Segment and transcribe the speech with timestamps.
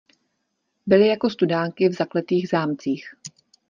[0.87, 3.05] Byly jako studánky v zakletých zámcích.